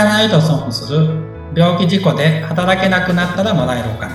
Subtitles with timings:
[0.00, 1.08] かないと損する。
[1.54, 4.14] 病気事故で働けなくなったらもらえるお金。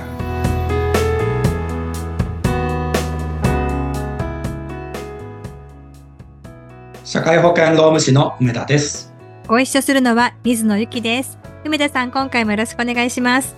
[7.04, 9.14] 社会保険労務士の梅田です。
[9.48, 11.38] ご一緒するのは水野由紀です。
[11.64, 13.56] 梅田さん今回もよろしくお願いします。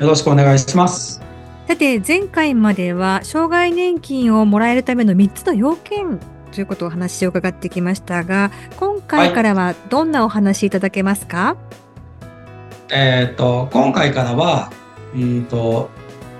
[0.00, 1.22] よろしくお願いします。
[1.68, 6.18] さて前回までは障害年金をもらえるための3つの要件
[6.52, 11.56] ということをお話を伺ってきましたが今回からはどんなお話いただけますか、は
[12.90, 14.70] い、えっ、と今回からは
[15.14, 15.90] うんと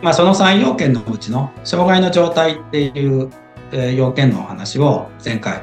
[0.02, 3.30] まあその3要件のうちの障害の状態っていう、
[3.72, 5.62] えー、要件のお話を前回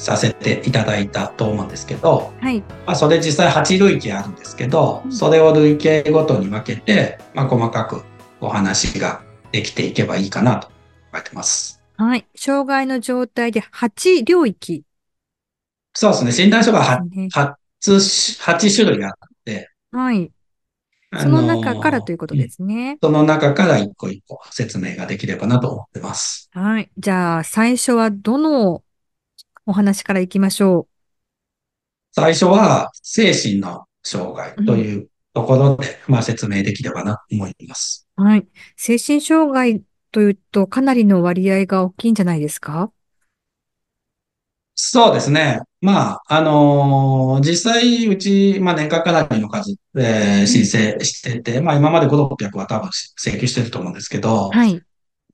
[0.00, 2.60] させていただいたと思うんですけど、はい。
[2.86, 8.02] まあ、それ実際8類型あるんですけど、それを類型ごとに分けて、まあ、細かく
[8.40, 9.22] お話が
[9.52, 10.74] できていけばいいかなと考
[11.18, 11.79] えてます。
[12.00, 12.26] はい。
[12.34, 14.84] 障害の状態で8領域。
[15.92, 16.32] そうですね。
[16.32, 19.12] 診断書が 8,、ね、8, 8種類あっ
[19.44, 20.32] て、はい。
[21.18, 22.96] その中からということですね。
[23.02, 26.48] その中から一個一個説明ができればなと思ってます。
[26.54, 26.90] はい。
[26.96, 28.82] じゃあ、最初はどの
[29.66, 30.94] お話からいきましょう？
[32.12, 38.08] 最初は、精神の障害というところで、うん、まあ説明できればなと思います。
[38.16, 38.46] はい。
[38.78, 39.82] 精神障害
[40.12, 42.92] というと、かなりの割合が大きいんじゃないですか？
[44.74, 45.60] そうですね。
[45.82, 54.80] まあ、あのー、実際、うち、まあ、年間かなりの数、えー、申請してて、まあ、今まで5、600は多分請求してると思うんですけど、はい。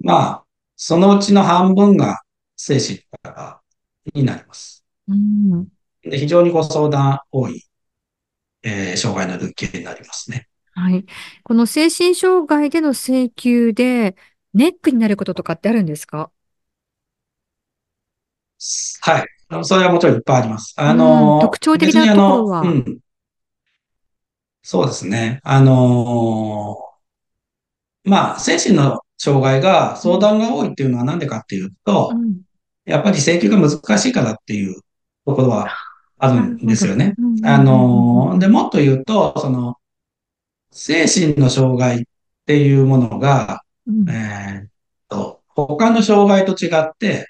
[0.01, 2.23] まあ、そのうちの半分が
[2.57, 3.01] 精神
[4.15, 4.85] になります。
[5.09, 5.69] うん、
[6.03, 7.65] で非常にご相談多い、
[8.65, 10.49] えー、障害の類型になりますね。
[10.73, 11.05] はい。
[11.45, 14.17] この精神障害での請求で、
[14.55, 16.31] ネックになることとかってあるんですか？
[19.03, 19.27] はい。
[19.65, 20.75] それはもちろんいっぱいあります。
[20.77, 22.99] あの、特徴的なところは、うん、
[24.63, 25.41] そうですね。
[25.45, 26.77] あの
[28.05, 32.41] まあ、精神の障害が相談が多いっていうのは何でかっていうと、うん、
[32.85, 34.81] やっぱり請求が難しいからっていう
[35.27, 35.71] ところは
[36.19, 37.15] あるんですよね。
[37.45, 39.77] あの、で、もっと言うと、その、
[40.71, 42.05] 精神の障害っ
[42.47, 44.69] ていうものが、うん、えっ
[45.09, 47.27] と、他の障害と違って、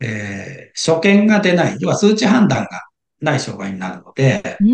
[0.00, 2.82] えー、所見が出ない、要は数値判断が
[3.20, 4.72] ない障害になるので、うんう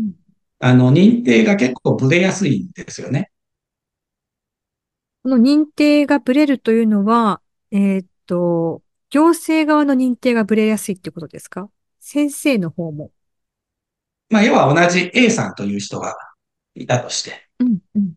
[0.00, 0.12] ん、
[0.58, 3.30] あの、認定が結構ブレやすいんですよね。
[5.22, 11.70] この認定がブレるというのは、えー、っと、行政側の認定がブレやすいってことですか？
[12.00, 13.10] 先生の方も。
[14.30, 16.16] まあ、要は同じ A さんという人が
[16.74, 18.14] いたとして、うんうん、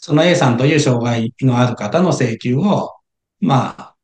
[0.00, 2.94] その A さんという障害のある方の請求を、
[3.40, 3.94] まあ、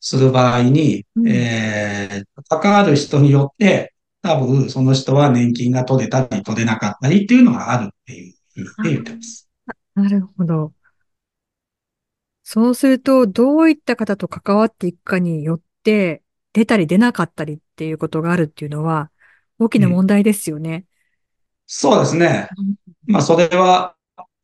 [0.00, 9.48] する場合に、うん、えー、関わる人によって、多分その人は年金が取れたり取れなかったりっていうのがあるっていうふうに言ってます。
[9.94, 10.72] なるほど。
[12.42, 19.10] そうすると、どういった方と関わっていくかによって、出たり出なかったりっていうことがあるっていうのは、
[19.58, 20.74] 大きな問題ですよね。
[20.74, 20.84] うん、
[21.66, 22.48] そうですね。
[23.06, 23.94] まあ、それは、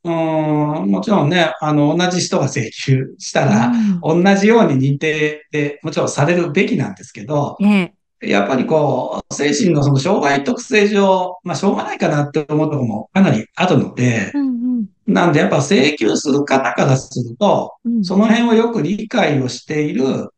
[0.07, 3.73] うん、もちろんね、あの、同じ人が請求したら、
[4.05, 14.57] うん、同じように認定で、もちろんされるべきなんですけど、ね、やっぱりこう、精神のその障害特性上、まあ、しょうがないかなって思うところもかなりあるので、うん
[15.07, 20.31] なんでやっぱ請求する方からすると、うん、その辺をよく理解をしている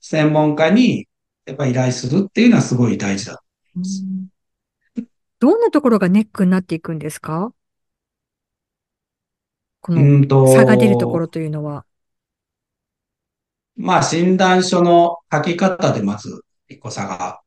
[0.00, 1.08] 専門家に
[1.46, 3.40] やっぱ依頼するっていうのはすごい大事だと
[3.74, 5.04] 思います。
[5.40, 7.52] どんなところがネックになっていくんですか？
[9.84, 11.84] この差が出るところというのは。
[13.76, 17.42] まあ診断書の書き方でまず一個差が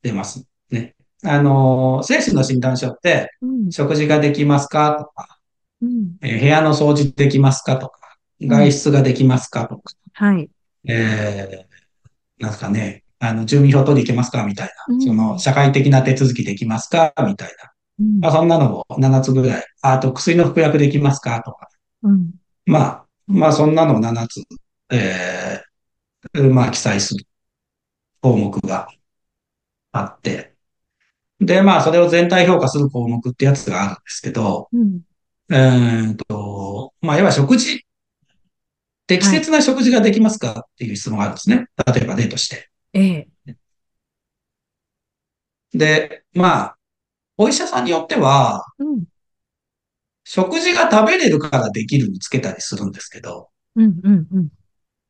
[0.00, 0.94] 出ますね。
[1.24, 3.30] あの、精神の診断書って、
[3.70, 5.38] 食事ができますかとか、
[5.80, 9.82] うん、えー、部屋の掃除できますかとか、外出ができますかとか、
[10.12, 10.48] はい。
[10.86, 17.72] えー、なんすかね、あの、住民票取り行けますかみたいな、うん、その、社会的な手続きできますかみたいな。
[17.98, 19.64] うん、まあ、そんなのを7つぐらい。
[19.80, 21.68] あと、薬の服薬できますかとか。
[22.02, 22.30] うん、
[22.66, 24.42] まあ、まあ、そんなのを7つ、
[24.90, 27.24] えー、まあ、記載する
[28.20, 28.88] 項目が
[29.92, 30.54] あって。
[31.40, 35.00] で、まあ、それを全体評価する項目ってやつがあるんですけど、うん
[35.50, 37.84] えっと、まあ、要は食事。
[39.06, 41.66] 適切な食事ができますかっていう質問があるんですね。
[41.92, 42.70] 例えば例として。
[42.94, 43.56] ええ。
[45.74, 46.76] で、まあ、
[47.36, 49.04] お医者さんによっては、うん、
[50.24, 54.48] 食事が食べれるからできるにつけたりするんですけど、うんうんうん、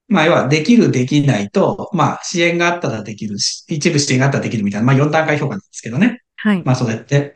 [0.09, 6.23] まあ、要は、できる、できないと、まあ、支援があったらできるし、一部支援があったらできるみたいな、まあ、4段階評価なんですけどね。
[6.37, 6.62] はい。
[6.64, 7.35] まあ、それって。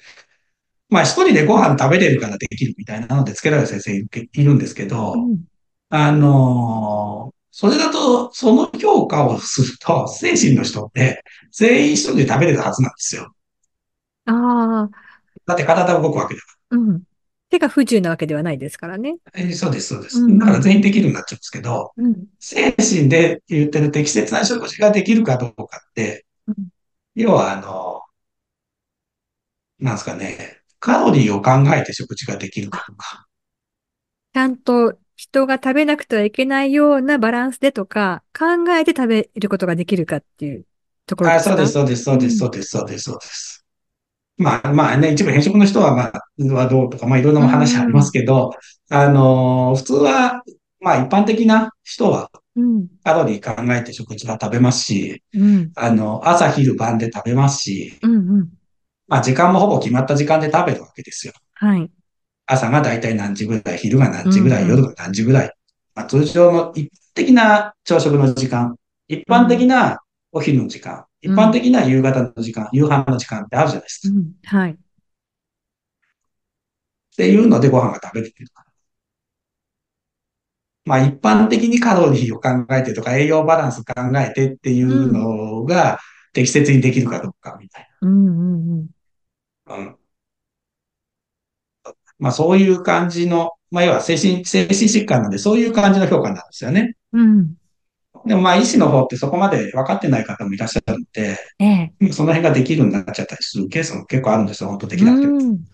[0.88, 5.44] まあ一人でご飯食べれるからできるみたいなのでつけられる先生いるんですけど、うん。
[5.88, 13.32] あのーそれだと、その評価をすると、精神の人って全員一人で食べれるはずなんですよ。
[14.26, 14.90] ああ、
[15.46, 17.02] だって体動くわけだかうん。
[17.50, 19.16] 手が不自由なわけではないですからね。
[19.32, 19.40] ら。
[19.40, 20.26] えーそうです、そうです。
[20.38, 22.26] だから全員できるようになっちゃうんですけど、うん。
[22.38, 26.68] 精神で言ってる適切な食事ができるかどうかって、うん
[27.14, 28.02] 要はあの、
[29.78, 33.26] なんですかね、カロリーを考えて食事ができるかとか。
[34.34, 40.66] ちゃんと人が食べなくてはいけないようなバランスでとか、考えて食べることができるかっていう
[41.06, 41.50] ところであ、すか？
[41.50, 42.38] そうです、そうです、そうです、うん。
[42.38, 43.55] そうです、そうです、そうです。
[44.38, 47.92] まあまあね、一部変色の人は、まあ、はどうとか、まあいろんうな話あり。
[47.92, 48.50] ますけど、
[48.90, 50.42] あのー普通は、
[50.80, 52.86] まあ一般的な人はうん。
[53.02, 55.72] カロリー考えて食事は食べますし、うん。
[55.74, 58.48] あの、朝昼晩で食べますし、うんうん。
[59.08, 61.32] まあ時間もほぼ決まった時間で食べるわけですよ。
[61.54, 61.90] はい。
[62.46, 64.76] 朝がだいたい何時ぐらい、昼が何う時ぐらい、んうん。
[64.76, 65.52] 夜が何時ぐらい。
[65.94, 68.76] まあ通常の一般的な朝食の時間、
[69.08, 69.68] 一般的うん。
[69.68, 70.00] な
[70.36, 71.52] お昼の時間、一般うん。
[71.52, 74.14] 的な夕方の時間、夕飯の時間ってあるじゃないですか。
[74.14, 74.32] うん。
[74.44, 74.72] はい。
[74.72, 74.76] っ
[77.16, 78.50] ていうのでご飯が食べれてる。
[80.84, 85.12] まあ一般的にカロリーを考えてとか栄養バランス考えてっていううん。
[85.12, 85.98] のが
[86.32, 88.86] 適切にできるかどうかみたいうんうんうん。
[89.66, 89.76] な。
[89.76, 89.96] うん。
[92.18, 96.94] まあそういう感じの、まあ要は精神、精神疾患なんでそういう感じの評価なんですよね。
[97.12, 97.54] うん。
[98.26, 101.92] でもまあ医師の方ってそこまで分かってない方もいらっしゃるんで、ええ。
[102.12, 104.70] その辺ができるようになっちゃったりするケースも結構あるんですよ。
[104.70, 105.34] 本当でうきなくても。
[105.34, 105.64] っん。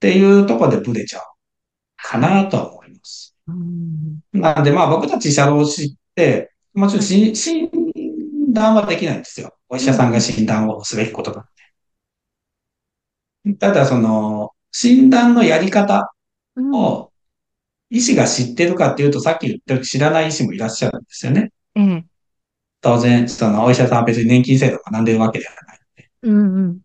[0.00, 1.22] ていうところでブレちゃう
[2.02, 2.42] かはい。
[2.44, 3.36] なとは思います。
[3.46, 4.20] うん。
[4.32, 7.06] なのでまあ僕たち社労士って、もちろんはい。
[7.06, 7.70] 診診
[8.52, 9.54] 断はできないんですよ。
[9.68, 10.20] お医者さんが。
[10.20, 11.46] 診断をすべきことが。
[13.58, 16.12] ただその診断のやり方
[16.56, 16.72] うん。
[16.72, 17.11] を
[17.92, 21.52] 医師が知ってるかっていうと、さっき言ったように知らない医師もいらっしゃるんですよね。
[21.74, 22.04] ええ。
[22.80, 25.78] 当然、そのお医者さんは別に年金制度を学んでるわけではない。
[26.22, 26.80] うんうん。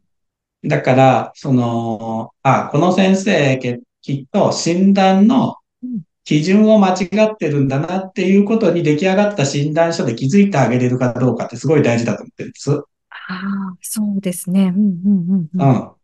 [0.66, 3.58] だから、その、あ、この先生、
[4.02, 12.70] きっと診断のうん基準を間違ってるんだなっていうことに出来上がった診断書で気づいてあげれるかどうかってすごい大事だと思ってるんです。
[12.74, 12.84] あ
[13.30, 14.74] あ、そうですね。
[14.76, 15.98] うんうんうんうん。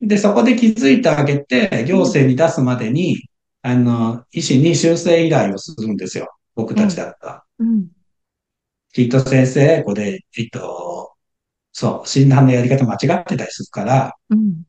[0.00, 0.08] うん。
[0.08, 2.02] で、そこで気づいてあげて、行うん。
[2.02, 3.16] 政に出すまでに、
[3.68, 6.28] あの、医師に修正依頼をするんですよ。
[6.54, 7.04] 僕たちええ。
[7.04, 7.44] だったら。
[7.58, 7.88] うん。
[8.92, 11.12] きっと先生、これ、えっと、
[11.72, 14.62] そう、診断のやり方間違ってたりするから、うん。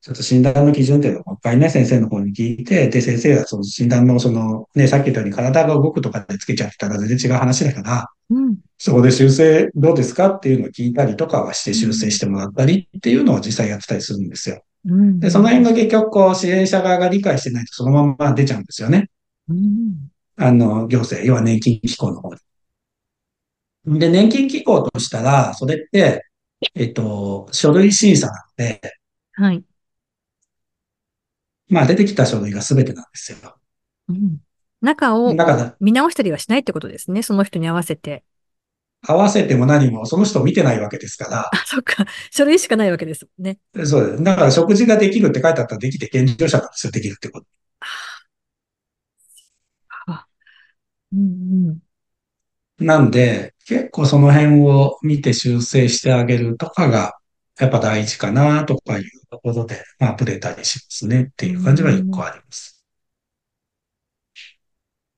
[0.00, 8.56] ちょっと診断の基準っていうのをもう一回ね、先生の方に聞いて、で、先生がその診断のその、ね、さっき言ったように体が動くとかでつけちゃってたら全然違う話だから、うん。
[8.78, 11.76] そこで修正どうですかっていうのを聞いたりとかはしてうん。
[11.76, 14.62] 修正してもらったりっていうのを実際やってたりするんですよ。
[14.86, 15.20] うん。
[15.20, 15.64] うで、その辺ん。
[15.64, 19.10] が結局こう、支援者側が理解してないとそのまま出ちゃうんですよね。
[19.48, 20.10] うん。
[20.36, 23.98] あの、行政、要は年金機構の方に。
[23.98, 26.24] で、年金機構としたら、それって、
[26.74, 28.80] えっと、書類審査なので、
[29.32, 29.64] はい。
[31.68, 33.56] まあ出てきた書類が全てなんですよ。
[34.08, 34.38] うん。
[34.80, 35.34] 中を
[35.80, 37.22] 見直したりはしないってことですね。
[37.22, 38.24] その人に合わせて。
[39.06, 42.04] 合わせても何もその人を見てないわけですかあ、そっか。
[42.30, 43.58] 書類しかないわけですもんね。
[43.74, 44.22] ら、そうです。
[44.24, 47.46] だから食事ができるって書いてあったらできて健常者なんですよ、できるってこと。
[50.06, 50.26] あ、
[51.12, 51.20] うん
[51.70, 51.82] うん。
[52.78, 57.14] なんで、結構その辺を見て修正してあげるとかが、
[57.58, 62.10] やっぱ大事かなとかいうところで、まあ、ブレたりしますねってういう感じは一ん。
[62.10, 62.84] 個あります。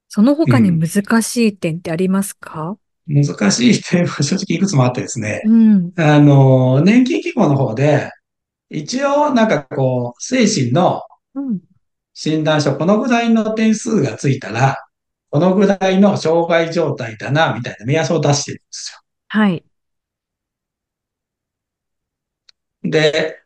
[0.09, 0.79] その他にうん。
[0.79, 2.79] 難しい点ってありますか？
[3.09, 5.93] 難しい点は 正直いくつもあってですね、うん。
[5.97, 8.11] あの、年金機構の方で、
[8.71, 11.03] 一応なんかこう、精神の
[11.35, 11.61] うん。
[12.15, 14.77] 診断書、このぐらいの点数がついたら、
[15.31, 19.65] このぐらいの障害状態だな、みたいな目安を出してるんですはい。
[22.83, 22.91] よ。
[22.91, 23.45] で、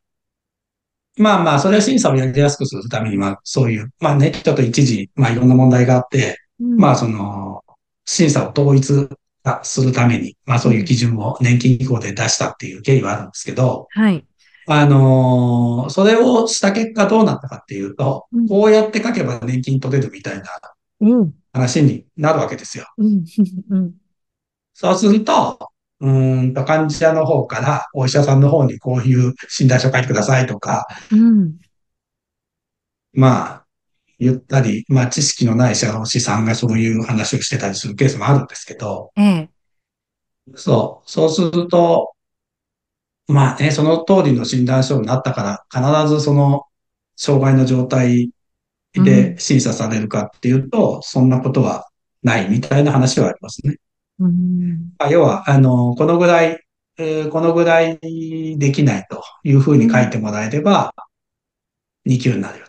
[1.17, 6.77] まあまあ、それは審査をやりやすくするためには、そういう、まあね、ちょっと一時、まあいろんな問題があって、うん。
[6.77, 7.63] まあその、
[8.07, 9.09] 審査を統一
[9.63, 10.85] するために、まあそういううん。
[10.85, 14.25] 基準を年金機構で出したっていう経緯はあるんですけど、はい。
[14.67, 18.49] あのーそれをした結果どうなったかっていうと、うん。
[18.49, 20.45] こうやって書けば年金取れるみたいな
[21.01, 21.35] うん。
[21.53, 22.87] 話になるわけですよ。
[22.97, 23.25] うん。
[23.71, 23.93] うん。
[24.75, 25.59] そうすると、
[26.01, 31.57] うーんと患者の方からお医者さんの方にこういう診断書書いてくださいとか、うん。
[33.13, 33.62] まあ、
[34.23, 39.51] 言ったり、まあ、知識のない社労士さんがそういう話をしてたりするケースもあるんですけど、ええ。
[40.55, 42.15] そう、そうすると、
[43.27, 46.67] まあね、その通りの診断書になったから、必ずその
[47.17, 48.31] 障害の状態
[48.93, 51.89] で審査されるかっていうと、そんなことは
[52.23, 53.77] ないみたいな話はありますね。
[54.21, 56.63] うん、要は、あの、このぐらい、
[56.99, 57.99] えー、このぐらい
[58.59, 60.95] できないというふうに書いてもらえれば、
[62.07, 62.62] 2級になる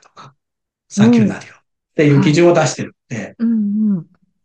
[0.93, 1.53] 3級になるよ。
[1.55, 3.35] っていう基準を出してるんで、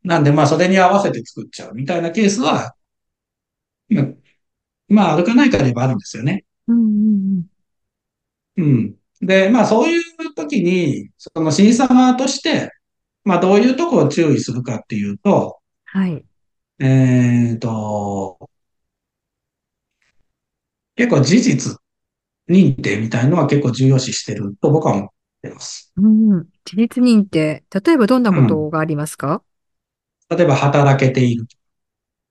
[0.03, 2.75] なんでまあそれに合わせて作っちゃうみたいなケースは、
[4.89, 6.45] まあ、歩かないから言えばあるんですよね。
[8.57, 8.95] うん。
[9.21, 10.03] で、まあそういう
[10.35, 12.71] 時に、その審査側として、
[13.25, 16.25] まあどういうとこを注意するかっていうと、はい。
[16.81, 18.51] えっと、
[20.97, 21.77] 結構事実
[22.49, 25.93] 認定みたいのは結構重要視してると僕は思ってます。
[25.97, 26.47] うん。
[26.65, 27.65] 事実認定。
[27.73, 29.43] 例えばどんなことがありますか、
[30.31, 31.47] うん、例えば働けている。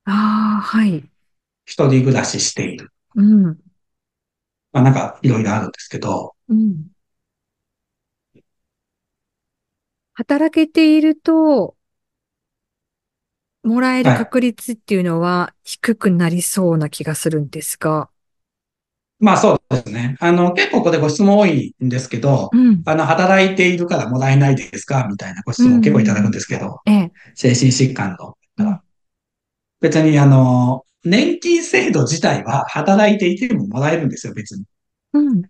[0.06, 1.10] ああ、はい。
[1.66, 2.92] 一人暮らししている。
[3.16, 3.44] うん。
[4.72, 6.36] まあなんかいろいろあるんですけど。
[6.50, 6.88] うん。
[10.14, 11.76] 働けていると、
[13.64, 18.10] もらえる確率っていうのは低くなりそうな気がするんですが。
[19.20, 20.16] まあそうですね。
[20.20, 25.08] あの、結構これご質問多いんですけど、うん、あの、働いているからもらえないですか？
[25.10, 28.36] みたいなご質問結構いただくんですけど、うんうん、精神疾患の。
[29.80, 34.66] 別にあの、年金制度自体は働いていてももらえるんですよ、別に。
[35.14, 35.44] うん、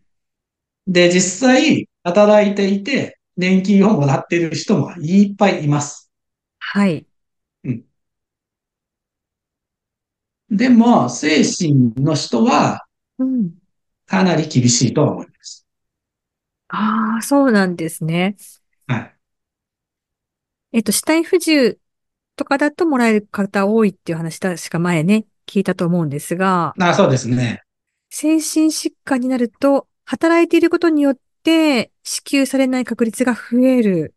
[0.88, 6.12] で、実際、働いていて、年金をもらっている人もいっぱいいます。
[6.60, 7.06] はい。
[7.64, 7.84] うん。
[10.50, 12.87] でも、精神の人は、
[13.20, 13.52] うん。
[14.06, 15.66] かなり厳しいと思います。
[16.70, 18.36] ああ、そうなんですね。
[18.88, 19.16] はい。
[20.74, 21.80] えっと、死体不自由
[22.36, 26.74] とかだともらえる方多いっていう話確か前ね、聞いたと思うんですが。
[26.80, 27.64] あそうですね。
[28.10, 34.14] 精神疾患になると、働いていることによって支給されない確率が増える。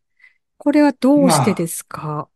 [0.56, 2.28] これはどうしてですか、まあ、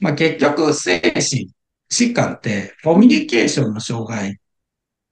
[0.00, 1.50] まあ、結局、精神
[1.90, 4.38] 疾患ってコミュニケーションの障害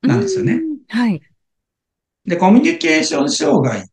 [0.07, 0.61] なんですよね。
[0.89, 1.21] はい。
[2.25, 3.85] で、コミュニケーション障害っ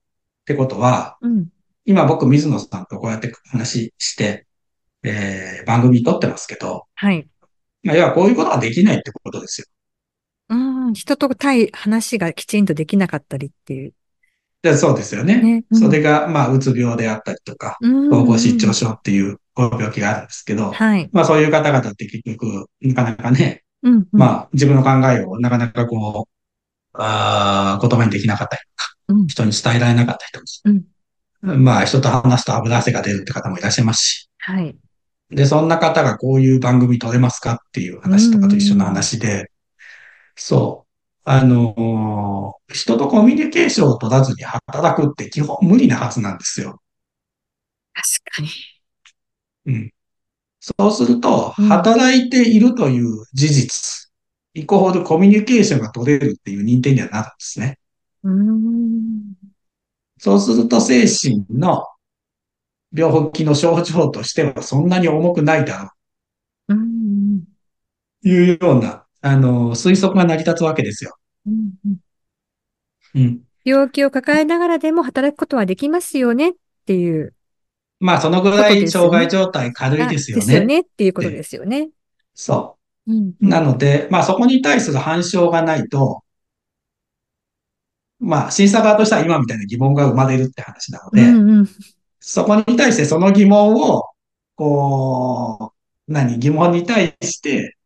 [0.46, 1.48] てことは、うん、
[1.86, 4.48] 今僕水野さんとこうやって話して、
[5.04, 7.28] えー、番組撮ってますけど、はい。
[7.84, 9.68] まあ、要はこういうことができないってことですよ。
[10.50, 10.56] う
[10.90, 13.94] ん、人と対話がきちんとできなかったりっていう。
[14.62, 15.42] でそうですよね。
[15.42, 21.10] ねうん、それが、まあ、うつ病であったりとか、統合失調症っていうご病気があるんですけど、はい。
[21.12, 26.34] まあ、そういう方々って結局、なかなかね、うんうん、まあ、自分の考えをなかなかこう、
[26.94, 30.46] あ言葉にできなかったりとか、うん、人に伝えられなかったりとか、
[31.44, 34.76] うん、まあ、人と話すと油汗が出るって方もいらっしゃいますし、はい。
[35.30, 39.52] で、そんな方がこういう番組撮れますかっていう話とかと一緒の話で、
[40.36, 40.94] そう。
[41.26, 46.82] あのー、人とコミュニケーションを取らずに働くって基本無理なはずなんですよ。
[47.94, 48.50] 確かに。
[49.66, 49.94] うん。
[50.66, 54.12] そうすると、働いているという事実、
[54.56, 57.80] うん、イコールコミュニケーションが取れるっていう認定にはなるんですね。
[58.24, 59.34] うん
[60.18, 61.86] そうすると精神の
[62.94, 65.90] 病気の症状としてはそんなに重くないだろ
[66.70, 66.74] う。
[66.76, 67.44] うん。
[68.24, 71.18] いうような、あの、推測が成り立つわけですよ。
[71.46, 71.74] うん、
[73.16, 73.42] うん。
[73.66, 76.54] 病気を抱えながらでも働くことはできますよねっ
[76.86, 77.34] ていう。
[78.04, 80.46] まあ、そのぐらい障害状態軽いですよね。
[80.46, 81.88] ですよねっていうことですよね。
[82.34, 83.14] そう。
[83.14, 86.22] うん、なので、まあ、そこに対する反証がないと、
[88.20, 91.70] まあ、審査側としては今みたいな疑問が生まれるって話なので、うんうん、
[92.20, 94.04] そこに対してその疑問を、
[94.56, 95.72] こ
[96.08, 97.78] う、何、疑問に対して、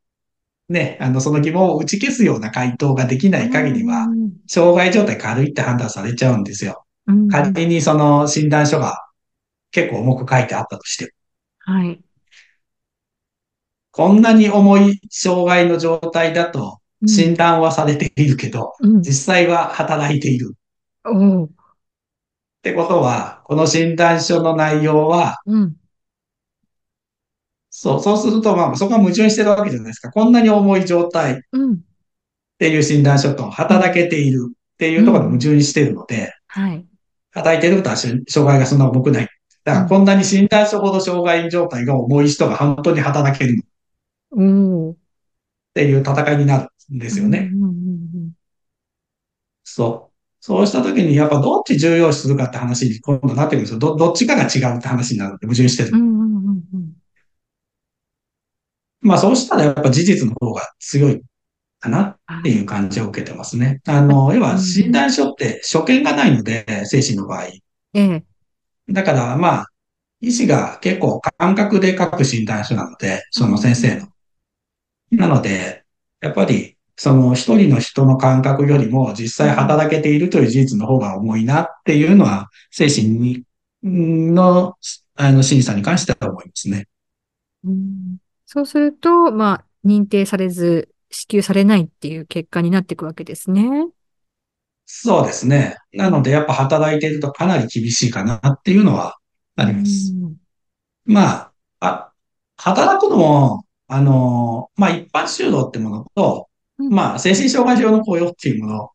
[0.68, 4.08] ね、あの、その疑問を打ち消すような回答ができない限りは、
[4.48, 6.86] 障害状態軽いって判断されちゃうんですよ。
[7.30, 9.07] 仮にその診断書が
[9.78, 11.14] 結構重く書いてあったとして
[11.60, 12.02] はい。
[13.92, 20.56] こんなに重い障害の状態だと診断はされているけど、うん、実際は働いている。
[21.06, 21.50] おっ
[22.64, 25.76] てことは、この診断書の内容は、うん、
[27.70, 30.12] そう、そうすると、まあ、そこは矛盾してるわけじゃないですか。
[30.12, 31.38] こんなに重い状態っ
[32.58, 36.86] ていう診断書と、働けているっていうところで矛盾してるので、はい。
[37.32, 39.28] 働いてることは障害がそんな重くない。
[39.68, 43.64] だから、こんなに診断書ほど障害状態が重い人が本当に働けるの。
[44.92, 44.96] っ
[45.74, 47.52] ていう戦いになるんですよね。
[49.66, 50.14] そう。
[50.40, 53.80] そうしたときに、やっぱどっち重要視するかって話に今度なってくるんですよ。
[53.80, 55.92] ど、どっちかが違うって話になるんで、矛盾してる。
[59.02, 61.22] まあそうしたらやっぱ事実の方が強い
[61.82, 63.82] かなっていう感じを受けてますね。
[63.86, 67.48] あの、要は診断書って所見がないので、精神の場合。
[67.48, 67.62] え
[67.96, 68.27] え。
[68.90, 69.68] だからまあ、
[70.22, 74.08] 医師が結構感覚で書く診断書なので、その先生の。
[75.12, 75.84] なので、
[76.22, 83.44] やっぱり、その一人の人の感覚よりも実際働けているという事実の方が重いなっていうのは、精神に、
[83.84, 84.76] の、
[85.16, 86.88] あの、審査に関しては思いますね。
[87.64, 93.70] うん、そうすると、まあ、認定されず、支給されないっていう結果になっていくわけですね。
[94.90, 95.76] そうですね。
[95.92, 99.18] なので、やっぱ働いているとかなり厳しいかなっていうのは
[99.58, 100.14] あります。
[101.06, 101.52] まあ、
[101.82, 102.12] あ、
[102.56, 108.90] 働くのも、あの、まあ一般就労ってものと、まあ精神障害上の雇用っていうもの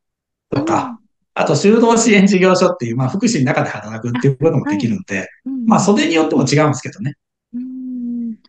[0.50, 0.98] とか、
[1.34, 5.28] あと就労支援事業所っていう、まあ福祉の中で働くっていうこともできるので、
[5.66, 7.16] まあ袖によっても違うんですけどね。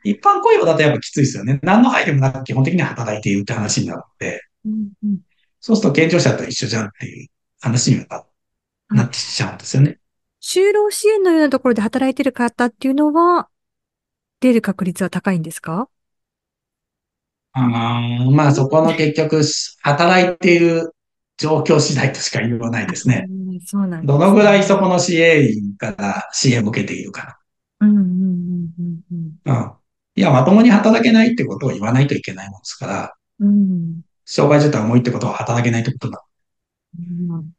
[0.06, 1.60] 一般雇用だとやっぱきついですよね。
[1.62, 4.42] 何の配慮もなく基本的には働いているって話になるので、
[5.66, 7.30] そうすると健常者と一緒じゃんっていう
[7.62, 8.26] 話には
[8.90, 9.58] なってしちゃうん。
[9.58, 9.98] ですよね。
[10.42, 13.48] 就労支援のようなところで働いている方っていうのは、
[14.42, 15.88] 出る確率は高いんですか？
[17.54, 17.62] あ
[18.32, 19.42] まあそこの結局、
[19.84, 20.94] 働いている
[21.38, 23.30] 状況次第としか言わないですね。
[23.66, 27.40] そうなんどのぐらいそこの支援員から支援を受けているか。
[27.80, 27.88] な。
[27.88, 28.70] うんうん
[29.14, 29.32] うん。
[29.46, 29.72] うん、
[30.16, 36.24] いや、まともに働けないってことを言わないといけないもんですから、うん、障害状態重いってことは働けないってことだ。
[36.98, 37.52] うん、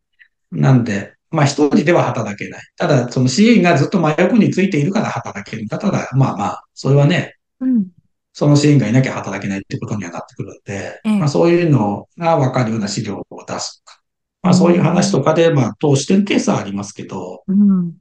[0.50, 2.62] なんで、まあ一人では働けない。
[2.76, 7.88] ただ、その支援がずっと真横についているから働ける方が、まあまあ、それはね、うん、
[8.32, 14.00] その支援がいなきゃ働けないってことにはなってくるんで、うん、まあそういうのがわかるような資料を出すとか。
[14.42, 17.94] まあそういう話とかで、まあ通してるケースはありますけど、うん、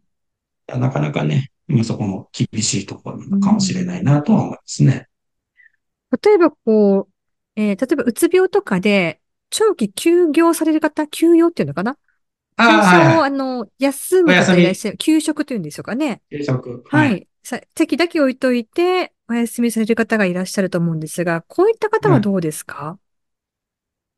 [0.68, 1.52] なかなかね、
[1.84, 5.08] そこも厳しいところかもしれないなとは思いますね。
[6.24, 7.13] 例えばこう、
[7.56, 9.20] えー、例えばうつ病とかで、
[9.50, 11.98] 長期休業される方、休養っていうのかな？
[12.56, 14.98] あはい、あの、休む方いらっしゃる。
[14.98, 16.22] 休職というんでしょうかね。
[16.32, 16.84] 休職。
[16.90, 17.10] はい。
[17.10, 17.28] はい、
[17.76, 23.00] 席だけ置いといて、お休みされる方がいらっしゃると思うんですが、こういった方はどうですか、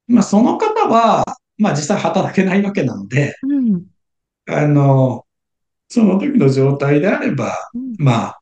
[0.09, 1.23] うん、まあ、その方は、
[1.57, 3.85] まあ、実際働けないわけなので、うん、
[4.47, 5.25] あの、
[5.87, 8.41] その時の状態であれば、うん、まあ、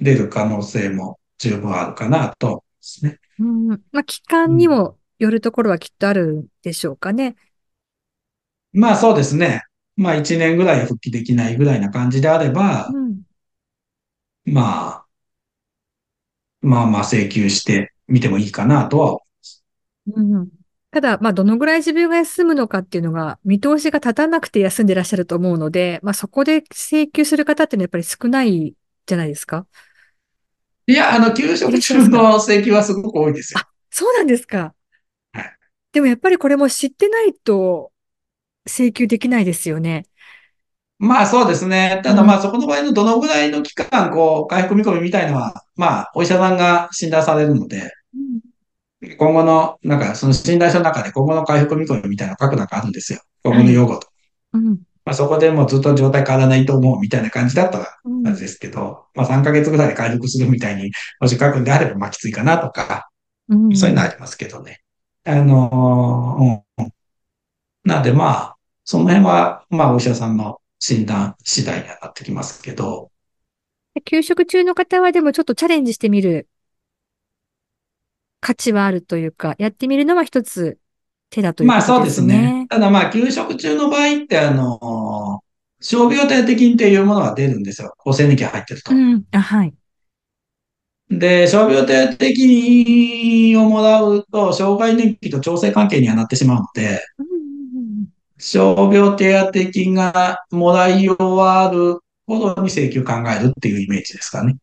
[0.00, 3.18] 出る可能性も十分あるかなとですね。
[3.42, 3.82] うん。
[3.90, 7.36] まあ、期間にもよるところはきっとあるんでしょうかね。
[8.72, 9.62] まあそうですね。
[9.96, 13.22] まあ一年ぐらい復帰できないぐらいな感じであれば、うん、
[14.44, 15.06] まあ、
[16.60, 19.64] まあまあ請求してみてもいいかなとは思います。
[20.06, 20.48] うん、
[20.90, 28.74] ただ、まあどのぐらい自分が休むのかっていうのが見通しが立たなくて休んでらっしゃると思うので、まあそこで請求する方っていうのはやっぱり少ない
[29.06, 29.66] じゃないですか
[30.86, 33.60] いや、あの、給食中の請求はすごく多いですよ。
[33.60, 34.74] あ、そうなんですか。
[35.32, 35.56] はい。
[35.92, 37.92] でもやっぱりこれも知ってないと、
[38.66, 40.06] 請求できないですよね。
[40.98, 42.00] まあそうですね。
[42.04, 47.90] ただまあそこの場合のどのぐらいの期間、こう、回復見込みみたいのは、まあお医者さんが診断されるので、
[49.18, 53.20] 今後の、なんかその診断書の中で今後の回復見込みみたいなの書くなんかあるんですよ。
[53.42, 54.06] 今後の用語と。
[54.52, 63.08] うん、まあそこでもうずっと状態変わらないと思うみたいな感じだったら、あれですけど、まあ3ヶ月ぐらいで回復するみたいに、もし書くんであればまあきついかなとか、
[63.74, 64.82] そういうのありますけどね。
[65.24, 66.90] あのー、うん。
[67.84, 73.10] なんでまあ、その辺は、まあ、お医者さんの診断次第にはなってきますけど。
[74.04, 76.48] 休職中の方はでもちょっとチャレンジしてみる
[78.40, 80.78] 価値はあるというか、やってみるのは一つ
[81.32, 81.94] 手だということですね。
[81.94, 82.66] まあそうですね。
[82.68, 85.40] ただまあ、休職中の場合って、あの、
[85.80, 87.94] 傷病手当金っていうものが出るんですよ。
[88.06, 88.94] 厚生年金入ってると。
[88.94, 89.24] うん。
[89.32, 89.74] あ、はい。
[91.10, 97.00] で、傷病手当金をもらうと、障害年金と調整関係にはなってしまうので、
[98.38, 98.58] 傷
[98.92, 104.56] 病手当金がもらい終わるほどに請求考えるっていうイメージですかね。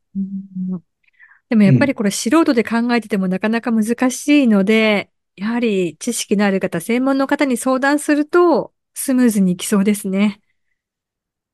[1.50, 10.42] でもやっぱりこれ素人で考えててもなかなか難しいので、やはり知識のある方、専門の方に相談するとスムーズにいきそうですね。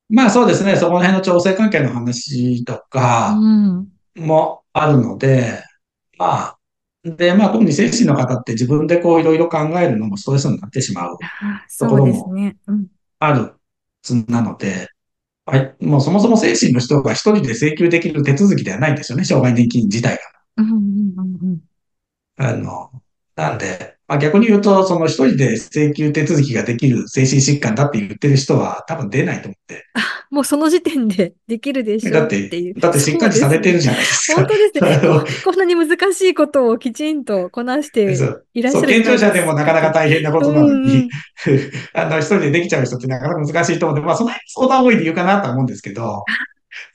[0.08, 0.74] まあそうですね。
[0.74, 3.36] そこら辺の調整関係の話とか
[4.16, 6.58] もあるので、うん、まあ
[7.04, 11.16] で、まあ、特に精神の方って自分でこういろいろ考えるのもストレスになってしまう
[11.78, 12.34] ところも
[13.20, 13.54] ある
[14.26, 14.88] なので、
[15.44, 20.22] はい、もうそもそも精神の人が一人で請求できる手続きではないんですよね、障害年金自体が。
[20.56, 21.60] うんうんうん
[22.38, 22.90] うん、あの、
[23.36, 29.84] なんで、まあ、逆に言うと、その一人で請求手続きができる精神疾患だって言ってる人は多分出ないと思って。
[30.30, 32.80] もうその時点で できるでしょっていう。
[32.80, 34.36] だって、しっかりされてるじゃないですか。
[34.38, 35.00] 本当ですね。
[35.44, 38.16] こんなに難しいことをきちんとこなして
[38.54, 38.88] いらっしゃる。
[38.88, 41.10] 健常者でもなかなか大変なことなのに、
[41.92, 46.24] あの、一人でできちゃう人ってなかなか難しいと思うんで、まあ、その相談多い理由かなと思うんですけど、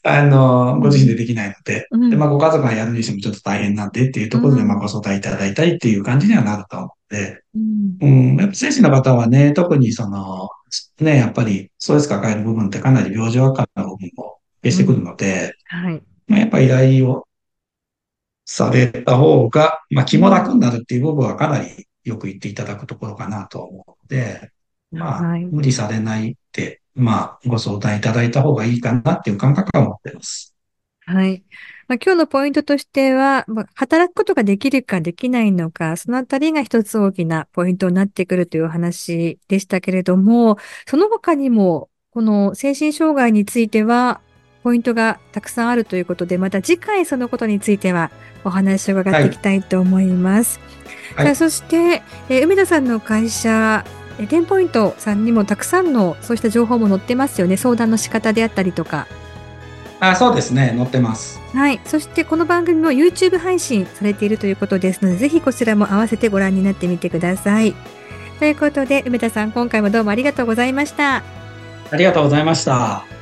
[0.03, 10.49] あの、ご自身でできないので、うん、で、まあ、ご家族がやるにしてもちょっと大変なんでっていうところで、まあ、ご相談いただいたりっていう感じにはなると思うので、うん、うん、やっぱ精神の方はね、特にその、
[10.99, 16.03] ね、やっぱり、ストレス抱える部分ってかなり病状悪化の部分も消してくるので、うん、はい。
[16.27, 17.27] まあ、やっぱり依頼を
[18.45, 24.51] された方が、まあ、気も楽になるっていう部分はかなりよく言っていただくところかなと思うので、
[24.91, 30.55] まあ、はい、無理されないって、まあ、ご相談いただいた方がいいかなっていう感覚は持っています。
[31.05, 31.43] はい。
[31.87, 44.21] まあ、今日のポイントとしては、まあ、働くことができるかできないのか、そのあたりが一つ大きなポイントになってくるというお話でしたけれども、その他にも、この精神障害については、
[44.63, 48.11] ポイントがたくさんあるということで、また次回そのことについては
[48.43, 50.59] お話を伺っていきたいと思います。
[51.15, 53.83] はい、そして、えー、梅田さんの会社、
[54.27, 57.57] テンポイントさんにもたくさんのそうした情報も載ってますよね。
[57.57, 59.07] 相談の仕方であったりとか。
[59.99, 60.73] あそうですね。
[60.75, 61.39] 載ってます。
[61.53, 61.79] はい。
[61.85, 67.75] そしてこの番組も YouTube 配信されているということですので、ぜひこちらも合わせてご覧になってみてください。
[68.39, 71.23] ということで、梅田さん、今回もどうもありがとうございました。
[71.91, 73.20] ありがとうございました。